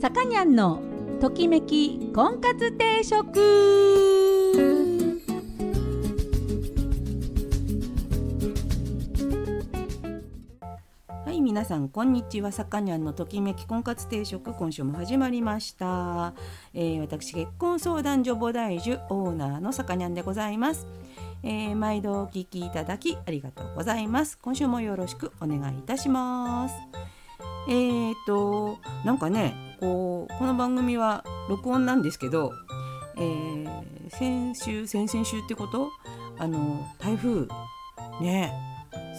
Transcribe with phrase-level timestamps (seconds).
[0.00, 0.80] さかにゃんの
[1.20, 3.38] ときめき婚活定食。
[11.26, 12.50] はい皆さんこんにちは。
[12.50, 16.32] さかにゃんのときめき婚活定食今週も始まりました、
[16.72, 20.86] えー私結婚相談所母大樹オーナーのさかにゃんでございます、
[21.42, 24.38] えー毎度お聞きいただきありがとうございます。
[24.38, 26.74] 今週もよろしくお願いいたします。
[27.68, 32.52] えーとなんかねこうこの番組は録音なんですけど、
[33.16, 35.88] えー先週先々週ってこと？
[36.36, 37.46] あの台風
[38.20, 38.52] ね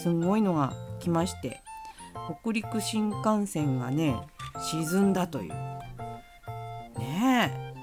[0.01, 1.61] すごいのが来まして
[2.43, 4.17] 北陸新幹線がね
[4.59, 5.53] 沈んだという。
[6.99, 7.73] ねえ。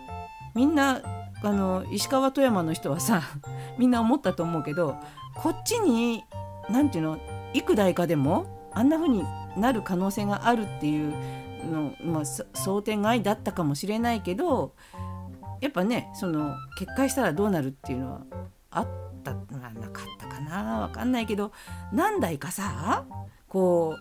[0.55, 1.01] みんな
[1.43, 3.23] あの石川富山の人はさ
[3.79, 4.97] みんな思ったと思うけど
[5.35, 6.25] こっちに
[6.69, 7.19] 何ていうの？
[7.55, 9.25] 幾代かでもあんな風に
[9.57, 11.15] なる可能性があるっていう
[11.65, 14.75] の、まあ、想定外だったかもしれないけど
[15.61, 18.21] やっぱねその決壊したらどうなるっていうのは
[18.71, 18.89] あっ
[19.25, 21.53] たまあなかったかなわかんないけど
[21.93, 23.05] 何台かさ
[23.49, 23.97] こ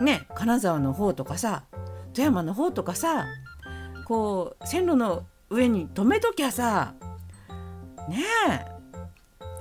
[0.00, 1.64] うね金沢の方とかさ
[2.12, 3.26] 富山の方とかさ
[4.06, 6.94] こう線路の上に止めときゃさ
[8.08, 8.74] ねえ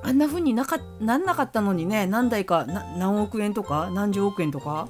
[0.06, 4.88] あんな風になかなんなかったのにね何台か何億円とか何十億円とか。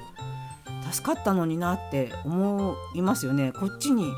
[0.94, 3.52] 助かったのになって思いますよね。
[3.52, 4.14] こっちに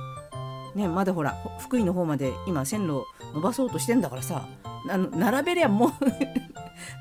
[0.76, 4.46] ねまだほら福井の方まで今線路伸ばそうとしてんだからさ
[4.90, 5.94] あの並べりゃも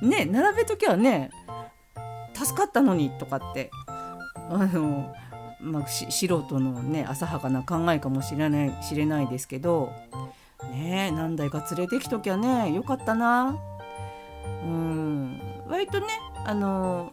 [0.01, 1.31] う ね並べときゃね
[2.35, 3.71] 助かったのにとかって
[4.49, 5.13] あの、
[5.61, 9.93] まあ、素人のね浅はかな考えかもしれない知れないですけど
[10.71, 13.59] ね何台か連れてきときゃねよかったな。
[14.65, 15.41] うん。
[15.69, 16.07] 割とね
[16.45, 17.13] あの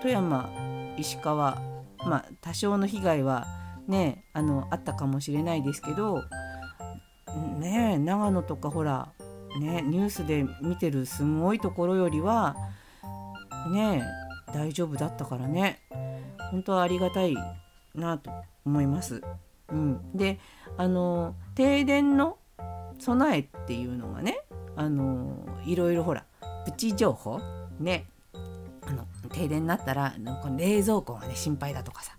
[0.00, 0.50] 富山
[0.96, 1.71] 石川
[2.06, 3.46] まあ多少の被害は
[3.88, 6.22] ねあのあったかもしれないですけど
[7.58, 9.12] ね長野とかほら
[9.60, 12.56] ねニュースで見てるすごいところよりは
[13.72, 14.02] ね
[14.54, 15.80] 大丈夫だったからね
[16.50, 17.34] 本当はありがたい
[17.94, 18.30] なと
[18.64, 19.22] 思います。
[19.70, 20.38] うん、で
[20.76, 22.38] あの停電の
[22.98, 24.40] 備えっていうのがね
[24.76, 26.24] あのいろいろほら
[26.66, 27.40] プチ情報
[27.80, 28.06] ね
[28.86, 32.12] あの停電になったらなんか冷蔵庫がね心配だとかさ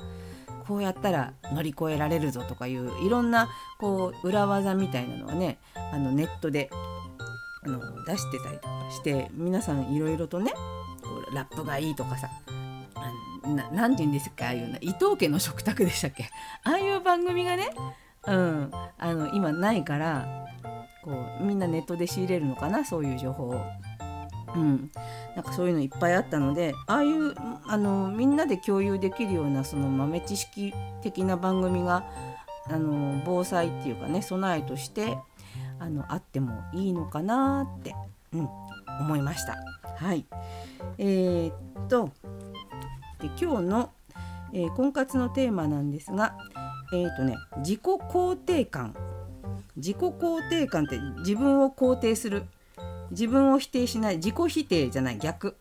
[0.67, 6.69] こうやったら乗り越えられるぞとかいういろんなこう裏技みたいなのはねあのネットで
[7.65, 10.53] あの出してたりとかして皆さんいろいろとね
[11.01, 12.29] こうラップがいいとかさ
[12.95, 16.29] あななんて言うんですかああいうの伊藤家の食卓でしたっけ？
[16.63, 17.69] ああいう番組がね、
[18.25, 20.47] うん、あの今ないから
[21.03, 23.61] こうみんなネットで仕入れるのかなそういう情報を。
[24.55, 24.91] うん、
[25.35, 27.33] なんかそういうのいっぱいあったのでああいう
[27.65, 32.05] あのみんなで共有できるようなその豆知識的な番組が
[32.69, 35.17] あの防災っていうかね備えとして
[35.79, 37.95] あのあってもいいのかなって、
[38.33, 38.49] うん、
[39.01, 39.57] 思いました。
[39.97, 40.25] はい、
[40.97, 42.11] えーっと
[43.19, 43.91] で今日の、
[44.53, 46.35] えー婚活のテーマなんですが
[46.93, 48.95] えーっとね自己肯定感。
[49.75, 52.45] 自己肯定感って自分を肯定する。
[53.13, 55.55] 自分を否定しない自己否定じゃない逆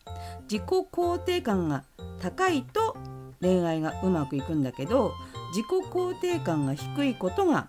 [0.51, 1.85] 自己肯定感が
[2.21, 2.97] 高いと
[3.41, 5.13] 恋愛がうまくいくんだけど
[5.55, 7.69] 自己肯定感が低いことが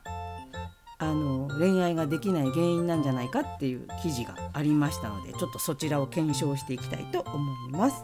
[1.00, 8.04] あの恋愛ができない原因なんじゃないかっていう記事がありましたのでちょっとそちらを検証していきたいと思います。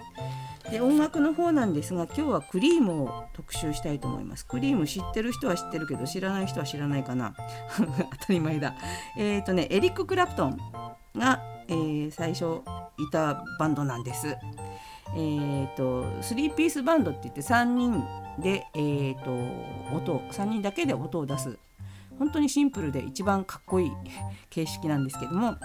[0.69, 4.45] で音楽の方なんですが今日はクリームを特集したいと思います。
[4.45, 7.33] クリーム知ってる人は知ってるけど知らない人は知らないかな
[8.19, 8.75] 当たり前だ。
[9.17, 10.57] えっ、とねエリック・クラプトン
[11.15, 12.61] が、えー最初
[12.97, 14.35] いたバンドなんです。
[15.15, 18.03] えー、と3ピースバンドって言って3人
[18.39, 19.31] で、えー、と
[19.95, 21.57] 音3人だけで音を出す
[22.19, 23.91] 本当にシンプルで一番かっこいい
[24.49, 25.55] 形式なんですけども、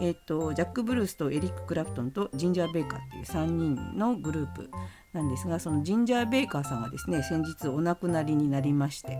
[0.00, 4.68] えー、とジャック・ブルースとエリック・クラプトンとジンジャー・ベイカーっていう3人のグループ
[5.12, 9.18] なんですがそのジンジャー・ベイカーさんがですね先日お亡くなりになりまして、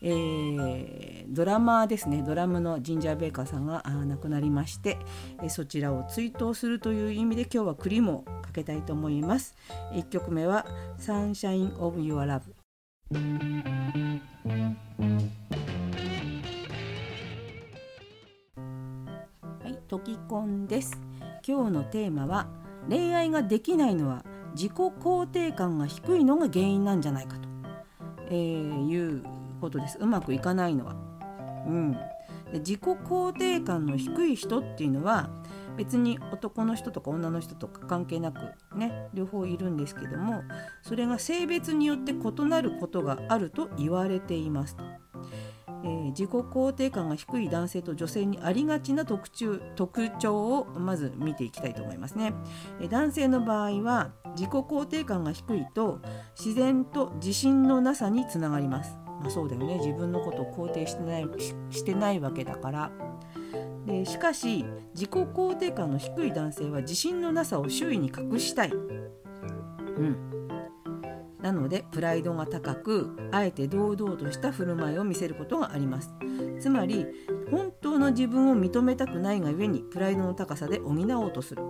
[0.00, 4.98] えードラマーですねドラムのジンジャー・ベイカーさんがあ亡くなりまして、
[5.40, 9.54] えーそちらを追悼するという意味で今日はクリームをかけたいと思います。
[9.92, 10.66] 1曲目は
[10.98, 12.42] 「Sunshine of Your Love」
[19.62, 21.00] はい、トキコンです。
[21.46, 22.48] 今日のテーマは
[22.88, 27.48] 恋愛ができないのは自己肯定感が低いのが原因なんじゃないかと、
[28.28, 29.22] えーいう
[29.60, 30.96] ことですうまくいかないのは。
[31.66, 35.30] うん、で自己肯定感の低い人っていうのは
[35.76, 38.40] 別に男の人とか女の人とか関係なく
[38.76, 40.42] ね両方いるんですけども
[40.82, 44.84] それが性別によって異なることがあると言われていますと。
[45.84, 52.32] えー、自己肯定感が低い男性と女性にありがちな特徴特徴をまず見ていきたいと思いますね、
[52.80, 56.00] えー、男性の場合は自己肯定感が低いと
[56.38, 58.96] 自然と自信のなさにつながります。
[59.20, 59.76] まあ、そうだよね。
[59.76, 61.26] 自分のことを肯定してない
[61.70, 62.90] してないわけだから。
[63.86, 64.64] でしかし
[64.94, 70.48] 自己肯定感の低い男性は自信のなさを周囲に隠したい、うん、
[71.42, 76.14] なのでプライドが高くあえて堂々とした振る舞いを見せることがあります。
[76.60, 77.06] つまり
[77.50, 81.62] 本当の自分を認めたくないがゆえにプライドの高さで補おうとする、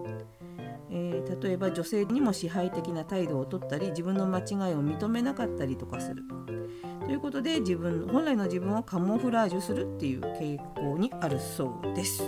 [0.91, 6.23] えー、例えば女性にも支配的な態度をとったり自分の間違いを認めなかったりとかする。
[7.01, 12.23] ということで自分本来の自分をカモフラージュするっていう傾向にあるそうです。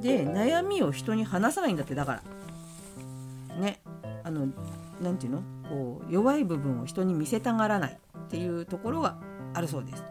[0.00, 2.22] で悩みを人に話さないんだってだか
[3.54, 3.60] ら。
[3.60, 3.80] ね。
[4.22, 4.46] あの
[5.02, 5.53] 何て言うの？
[5.68, 9.18] こう弱い部分を人に見せたがらないっていうところが
[9.52, 10.04] あるそうです。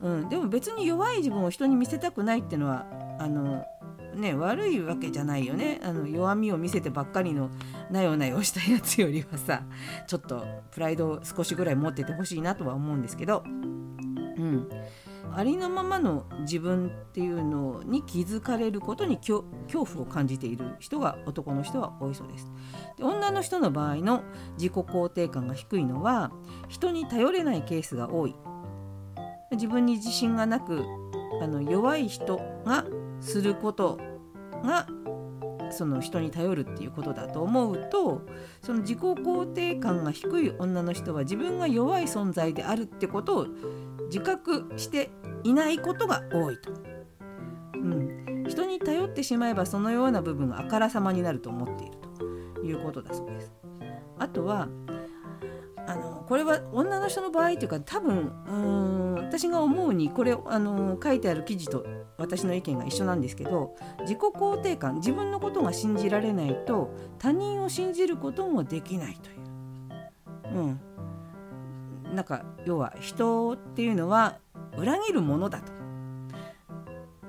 [0.00, 2.86] うん、でも別に弱い自分を人に見せたくないっていうのは
[3.18, 3.64] あの
[4.14, 5.80] ね悪いわけじゃないよね。
[5.82, 7.50] あの弱みを見せてばっかりの
[7.90, 9.62] なよなよしたやつよりはさ
[10.06, 13.42] ちょっとプライドを少しぐらい持っててほしいなとは思うんですけど。
[13.46, 14.68] うん。
[15.38, 22.50] ありのままの自分っていうのに気づかれることに恐怖を感じている人が男の人は多いそうです。
[22.96, 24.24] で女の人の場合の
[24.56, 26.32] 自己肯定感が低いのは
[26.68, 28.34] 人に頼れないケースが多い。
[29.52, 30.84] 自分に自信がなく
[31.40, 32.84] あの弱い人が
[33.20, 34.00] すること
[34.64, 34.88] が
[35.70, 38.22] その人に頼るっていうことだと思うと
[38.60, 43.46] その自己肯定感が低い女の人は自分が弱い存在であるってことを
[44.08, 45.10] 自覚して
[45.44, 46.72] いないことが多いと。
[47.74, 51.96] うん、人に頼ってしまえばそのような部分があからさまになると思っている
[52.58, 53.52] ということだそうです。
[54.18, 54.68] あとは
[55.86, 61.86] あのこれは女の人の場合というか多分うん私が思うにこれあの書いてある記事と
[62.18, 70.58] 私の意見が一緒なんですけど自己肯定感自分のことが信じられないと他人を信じることもできないという。
[70.58, 70.80] うん
[72.14, 74.38] なんか要は人っていうのは
[74.76, 75.72] 裏切るものだと、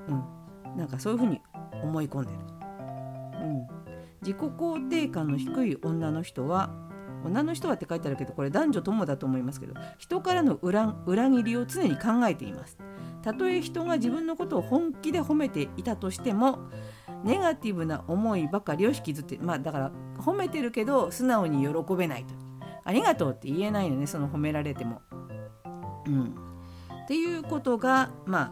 [0.08, 1.42] うん、なんかそういうふうに
[1.84, 2.40] 思い込んでる、
[3.42, 3.68] うん、
[4.22, 6.70] 自己肯定感の低い女の人は
[7.24, 12.78] 女の人はって書いてあるけどこれ男女ともだと思いますけど人からの裏裏切りを常に考えています。
[13.22, 16.60] たとえ人が自分のことを本気で褒めていたとしても
[17.26, 22.49] ネガティブな思いばかりを引きずってまあだから褒めてるけど素直に喜べないと。
[22.90, 25.04] ありがとうって言えないのねその褒められても。
[26.08, 26.34] うん、
[27.06, 28.52] っていうことがま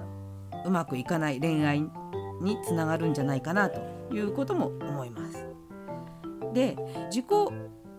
[0.54, 1.90] あうまくいかない恋愛に
[2.64, 3.82] つながるんじゃないかなと
[4.14, 5.44] いうことも思います。
[6.54, 6.78] で
[7.10, 7.26] 自己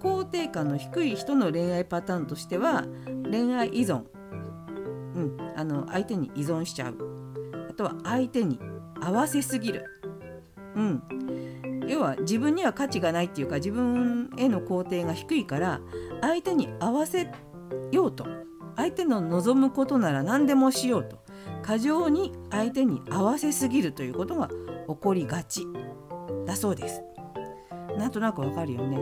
[0.00, 2.84] 肯定感の低い人の恋愛パターンとしては
[3.28, 4.04] 恋愛依存、
[5.16, 6.96] うん、あの相手に依存しちゃう。
[7.68, 8.60] あとは相手に
[9.00, 9.84] 合わせすぎる、
[10.76, 11.02] うん、
[11.88, 15.80] 要は自分には価値がないっていうか自分への肯定が低いから
[16.20, 17.28] 相手に合わせ
[17.90, 18.26] ようと
[18.76, 21.18] 相手の望むことなら何でもしようと
[21.62, 24.48] 過剰に相手に合わせすぎるということが
[24.88, 25.66] 起こりがち
[26.46, 27.02] だそうです。
[27.98, 28.96] なんとなくわかるよね。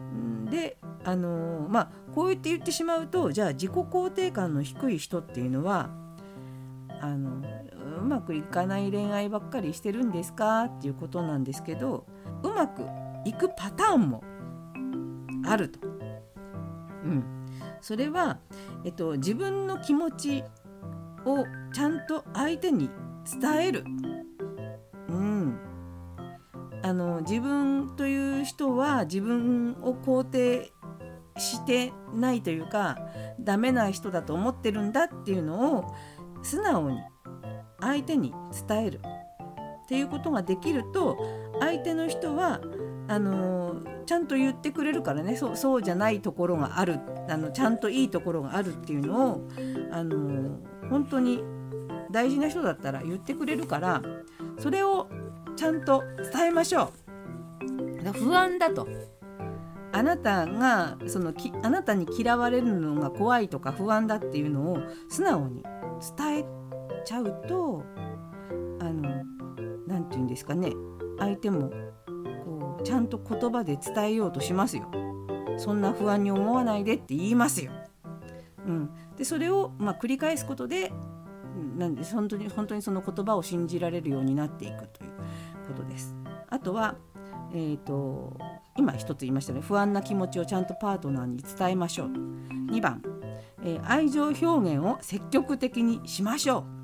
[0.00, 5.90] うんであのー、まあこう言って言ってしまうとじゃあ自己肯定感の低い人っていうのは
[7.00, 7.42] あの
[8.02, 10.64] うまくいかない恋愛ばっかりしてるんですか？
[10.64, 12.06] っていうことなんですけど
[12.42, 12.82] うまく
[13.24, 14.22] いくパターンも
[15.46, 15.78] あると。
[17.04, 17.24] うん、
[17.80, 18.38] それは、
[18.84, 20.44] えっと、自分の気持ち
[21.24, 22.90] をちゃんと相手に
[23.40, 23.84] 伝える。
[25.08, 25.58] うん
[26.84, 30.72] あの自分という人は自分を肯定
[31.36, 32.98] してないというか
[33.38, 35.94] ダメな人だと思ってるんだっていうのを
[36.42, 36.98] 素直に
[37.82, 38.32] 相手に
[38.68, 39.00] 伝える
[39.84, 41.18] っていうことができると
[41.60, 42.60] 相手の人は
[43.08, 45.36] あのちゃんと言ってくれるからね。
[45.36, 47.00] そうそうじゃないところがある。
[47.28, 49.48] あのちゃんといいところがあるっていうのを
[49.90, 50.58] あの
[50.88, 51.42] 本当に
[52.10, 54.02] 大事な人だったら言ってくれるから
[54.58, 55.08] それを
[55.56, 56.92] ちゃんと伝えましょ
[58.04, 58.12] う。
[58.12, 58.88] 不安だと。
[59.94, 64.78] あなたがそのきあなたに嫌われるのが怖いとか不安だっていうのを
[65.10, 65.62] 素直に
[66.16, 66.44] 伝え
[67.04, 67.84] ちゃうと
[68.80, 69.24] あの
[69.86, 70.72] 何て言うんですかね
[71.18, 71.70] 相手も
[72.44, 74.90] こうちゃんと言葉で伝えようとしますよ。
[75.58, 77.72] そんな不安に思わないでって言いますよ。
[78.66, 80.92] うん、でそれを、まあ、繰り返すことで
[81.76, 85.10] なんで本当に本当にその言葉を信じられるようになっていくという
[85.66, 86.14] ことです。
[86.48, 86.96] あとは、
[87.52, 88.36] えーと、
[88.76, 92.08] 今一つ言いましたね不安な気持ちをちゃんとパートナーに伝えましょう
[92.70, 93.02] 2番、
[93.62, 96.81] えー、愛情表現を積極的にしましょう。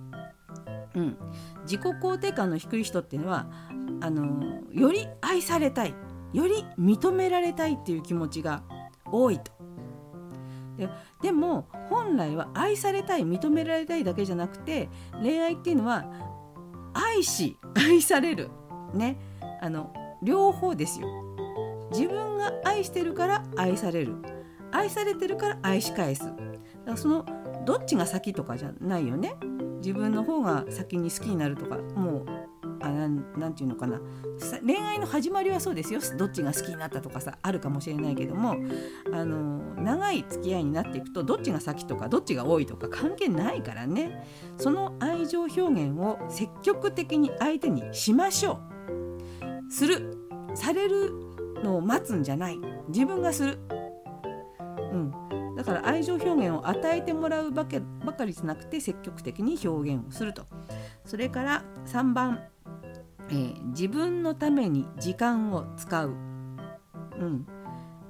[0.95, 1.16] うん、
[1.62, 3.47] 自己肯定感の低い人っていうのは
[4.00, 5.95] あのより愛されたい
[6.33, 8.62] より認められたいっていう気持ちが
[9.07, 9.52] 多いと。
[10.76, 10.88] で
[11.23, 14.88] でも本来は愛されたい認められたいだけじゃなくて
[15.21, 16.04] 恋愛っていうのは
[16.95, 18.49] 愛し愛される。
[18.95, 19.18] ね。
[19.61, 19.92] あの
[20.23, 21.09] 両方ですよ。
[21.90, 24.16] 自分が愛してるから愛される。
[24.71, 26.25] 愛されてるから愛し返す。
[26.25, 26.37] だか
[26.87, 27.26] らその
[27.64, 29.35] どっちが先とかじゃないよね。
[29.78, 32.26] 自分の方が先に好きになるとかもう
[32.80, 34.00] あなんなんていうのかな。
[34.64, 36.00] 恋愛の始まりはそうですよ。
[36.16, 38.56] どっちが好きになったとかさあるかもしれないけども
[39.12, 44.25] あの長い付き合いになっていくとどっちが先とかどっちが多いとか関係ないからね。
[44.56, 48.61] その愛情表現を積極的に相手にしましょ
[49.68, 49.73] う。
[49.73, 50.16] する。
[50.54, 51.12] される
[51.62, 52.58] のを待つんじゃない。
[52.88, 53.58] 自分がする、
[54.92, 55.12] うん、
[55.59, 57.79] だから愛情表現を与えてもらうばか
[58.25, 60.47] りじゃなくて積極的に表現をすると。
[61.05, 62.41] それから3番
[63.31, 67.47] えー、自分のために時間を使う、うん。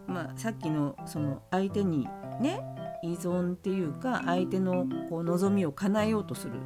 [0.06, 2.08] まあ、さっきのその相手に
[2.40, 2.60] ね
[3.02, 6.60] 依存っていうか相手のこう望みを叶えようとする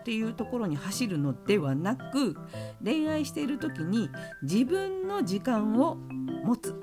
[0.00, 2.34] っていうところに走るのではなく
[2.82, 4.08] 恋愛している時に
[4.42, 5.96] 自分の時間を
[6.44, 6.80] 持つ。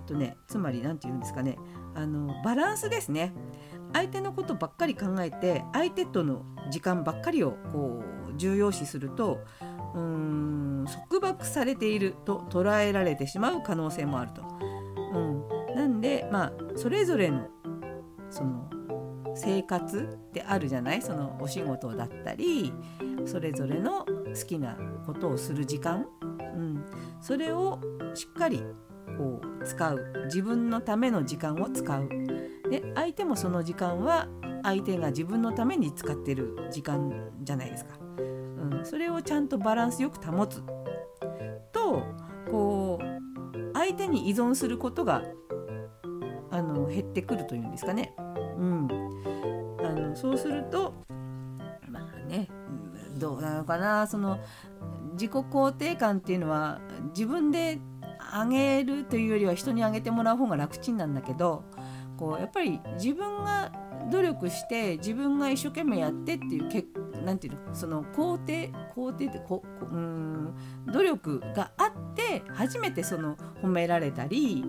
[0.00, 1.58] えーとね、つまり何て言うんですかね
[1.94, 3.32] あのバランスですね。
[3.92, 8.02] 相手のことばっかり考えて相手との時間ばっかりをこ
[8.32, 9.40] う重要視すると
[9.94, 14.42] うーん束縛されていると捉えられてしまう可能性もあると。
[15.12, 17.48] うん、なんでまあそれぞれの
[18.30, 18.70] その
[19.34, 21.02] 生活ってあるじゃない？
[21.02, 22.72] そのお仕事だったり
[23.26, 26.24] それぞれの好きなことをする時間、う
[26.60, 26.84] ん、
[27.20, 27.80] それを
[28.14, 28.62] しっかり
[29.16, 30.12] こう使う。
[30.26, 32.08] 自分のための時間を使う。
[32.70, 34.28] で相手もその時間は
[34.62, 37.98] 相手が自分のために使ってる時間じゃないですか。
[38.18, 40.62] うん、それをちゃんとバランスよく保つ。
[41.72, 42.04] と
[42.50, 45.22] こう相手に依存することが
[46.50, 48.14] あの減ってくるというんですかね。
[48.58, 48.88] うん、
[49.82, 50.94] あのそうすると
[51.88, 52.48] まあね
[53.18, 54.06] どうなのかな。
[54.06, 54.38] その
[55.12, 56.80] 自己肯定感っていうのは
[57.14, 57.78] 自分で
[58.32, 61.64] あげるというよりは人にあげてもらう方が楽ちんなんだけど
[62.16, 63.72] こうやっぱり自分が
[64.10, 66.88] 努力して自分が一生懸命やってっていう結
[67.24, 70.54] なんていうのその肯定肯定ってこうん
[70.86, 74.64] 努力があって初めてその褒められたり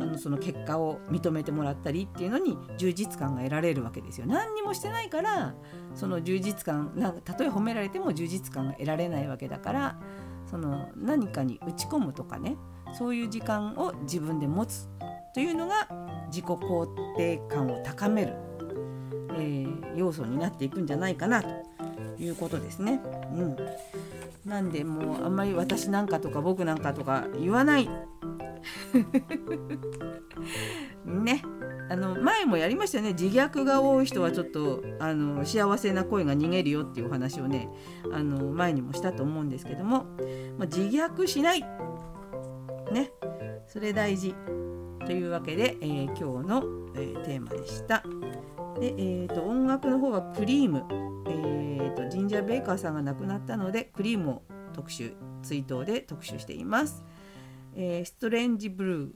[0.00, 4.26] あのその結果を認めてもらったりっていうのに充実感が得られるわけですよ。
[4.26, 5.54] 何にもしてないから
[5.94, 9.98] その充実感なんたとえ褒められても充実感が得られないわけだから
[10.46, 12.56] その何かに打ち込むとかね
[12.94, 14.88] そういう時間を自分で持つ
[15.34, 15.88] というのが
[16.28, 16.86] 自己肯
[17.16, 18.34] 定感を高める、
[19.36, 21.48] えー、要素になっていくんじゃないかなと
[22.18, 23.00] いうことですね。
[23.32, 23.56] うん、
[24.44, 27.90] なんでもうあんまり私なんかとか僕なんかとか言わない。
[31.04, 31.42] ね。
[31.90, 37.68] あの前もやりましたよね自虐が多い人はちょっとあの幸せな声が逃げるよっていうお話をね
[38.10, 40.06] あの前にもしたと思うんですけども、
[40.58, 41.64] ま、自虐しない
[42.94, 43.10] ね。
[43.66, 44.34] それ大事。
[45.04, 46.62] というわけで、えー、今日の、
[46.94, 48.02] えー、テーマでした。
[48.80, 50.84] で、えーと、音楽の方はクリーム、
[51.28, 57.04] えーと、ジンジャーベイカーさんが亡くなったのでクリームを特集追悼で特集しています。
[57.74, 59.10] えー、ストレンジブルー。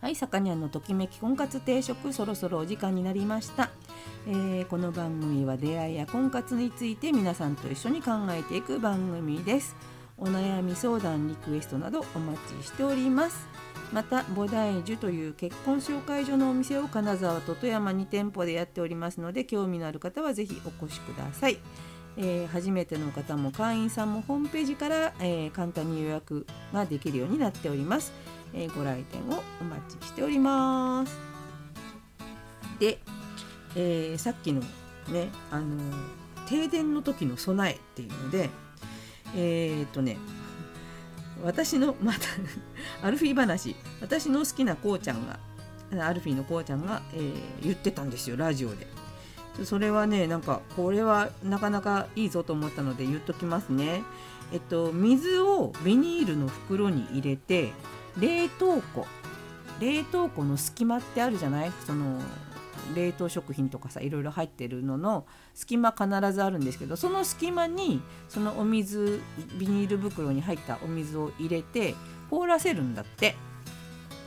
[0.00, 3.70] はい、さかにゃんのときめき婚活定食そろそろお時間になりました、
[4.30, 9.74] えー、この番組は出会いや婚活について皆さんと一緒に考えていく番組です。
[10.18, 13.48] お悩み相談リクエストなどお待ちしております。
[13.90, 21.56] また菩提樹という結婚紹介所のお店を金沢と富山2店舗でやっておりますので興味のある方はぜひお越しください、
[22.18, 28.12] えー、初めての方も会員さんもホームページから、えー、簡単に予約ができるようになっております、
[28.52, 31.16] えー、ご来店をお待ちしております。
[32.78, 32.98] で、
[33.78, 34.60] えさっきの
[35.08, 35.76] ねあの
[36.48, 38.50] 停電の時の備えっていうので
[39.36, 40.18] えー、っとね
[41.44, 42.20] 私のまた
[43.06, 45.38] アルフィー話私の好きなこうちゃんが
[46.04, 47.32] アルフィーのこうちゃんが、えー、
[47.62, 48.86] 言ってたんですよラジオで。
[49.64, 54.02] それはねなんかこれはなかなかいいぞと思ったので言っときますね。
[54.52, 57.72] えっと水をビニールの袋に入れて
[58.18, 59.06] 冷凍庫。
[59.80, 61.72] 冷凍庫の隙間ってあるじゃない？
[61.86, 62.20] その
[62.94, 69.20] 冷凍食品とかさいろいろ入ってるのの隙間必ずあるんですけどその隙間にそのお水
[69.58, 71.94] ビニール袋に入ったお水を入れて
[72.30, 73.34] 凍らせるんだって。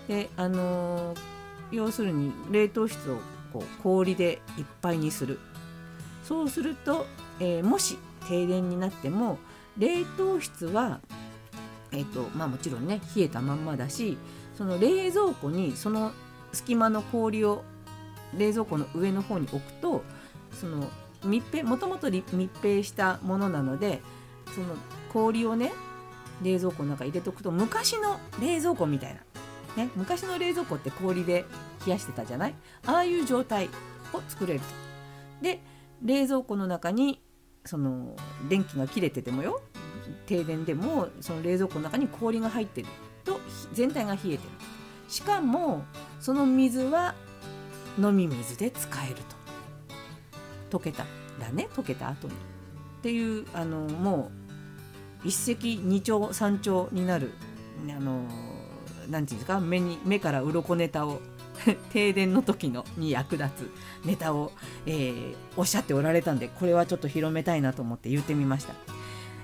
[0.07, 1.17] であのー、
[1.71, 3.19] 要するに冷凍室を
[3.53, 5.39] こう氷でいっぱいにする。
[6.23, 7.05] そうすると、
[7.39, 9.37] えー、もし停電になっても
[9.77, 10.99] 冷凍室は
[11.91, 14.17] えーとまあ、もちろんね冷えたまんまだし
[14.57, 16.11] その冷蔵庫にその
[16.53, 17.63] 隙間の氷を
[18.37, 20.03] 冷蔵庫の上の方に置くと
[20.51, 20.87] その
[21.23, 24.01] 密閉もともと密閉したものなので
[24.53, 24.75] その
[25.13, 25.71] 氷をね
[26.41, 29.15] 冷蔵庫の中入れとくと昔の冷蔵庫みたい
[29.75, 31.45] な、ね、昔の冷蔵庫って氷で
[31.85, 32.55] 冷やしてたじゃない？
[32.87, 33.69] ああいう状態
[34.13, 34.65] を作れると。
[35.41, 35.61] で
[36.03, 37.21] 冷蔵庫の中に
[37.63, 38.15] その
[38.49, 39.61] 電気が切れててもよ。
[40.25, 42.87] 停電でもその冷蔵庫の中に氷が入ってる
[43.23, 43.39] と
[43.73, 44.39] 全体が冷えてる。
[45.07, 45.83] しかも
[46.19, 47.13] その水は
[47.99, 49.15] 飲み水で使える
[50.69, 51.05] と溶けた
[51.39, 52.37] らね溶けた後にっ
[53.01, 54.31] ていうあのも
[55.23, 57.31] う一石二鳥三鳥になる
[57.89, 58.23] あの
[59.09, 61.19] なんていうんですか目に目から鱗ネタを
[61.91, 63.71] 停電の時のに役立つ
[64.05, 64.51] ネタを、
[64.85, 68.73] えー、おっしゃっておられたんでこれはちょっと広めたいなと思って言ってみました。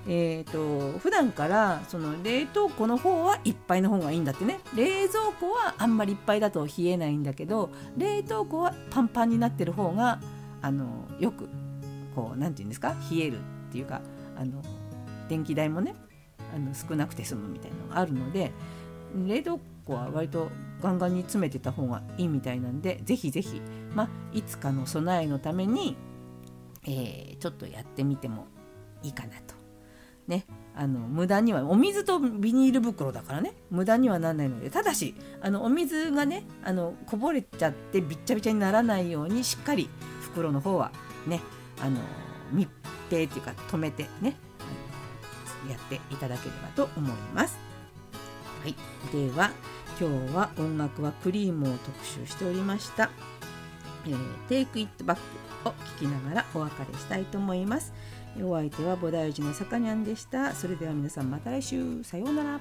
[0.10, 4.60] えーと、普段からその冷凍庫の方はいっぱいの方がいいんだってね。
[4.74, 10.20] 冷蔵庫はあんまりいっぱいだと冷えないんだけど冷凍庫はパンパンになってる方が
[10.62, 10.86] あの
[11.20, 11.50] よく
[12.16, 12.96] こう何て言うんですか？
[13.12, 14.02] 冷えるっていうか
[14.38, 14.62] あの
[15.28, 15.94] 電気代もね
[16.56, 18.54] あの少なくて済むみたいなのがあるので
[19.26, 20.50] 冷凍庫は割と
[20.82, 23.62] ガンガンに詰めてた方がいいみたいなんでぜひぜひ、
[23.94, 25.98] まあ、いつかの備えのために、
[26.86, 28.48] えー、ちょっとやってみても
[29.04, 29.57] いいかなと。
[30.28, 39.90] ねあの無駄にはお水とビニール袋だからね無駄にはならないのでただしあのお水がねあのこぼれちゃってびっちゃびちゃにならないようにしっかり
[40.22, 40.92] 袋の方は
[41.26, 41.42] ね
[41.82, 42.00] あの
[42.52, 42.70] 密
[43.10, 44.36] 閉っていうか止めてね
[45.70, 47.58] やっていただければと思います。
[48.64, 48.76] はい、
[49.12, 49.52] では
[50.00, 53.10] 今日は音楽はクリームを特集しておりました。
[54.06, 55.18] えー、Take It Back
[55.66, 57.94] を聴きながらお別れしたいと思います。
[58.44, 60.54] お相手は菩提寺のさかにゃんでした。
[60.54, 62.04] それでは皆さんまた来週。
[62.04, 62.60] さようなら。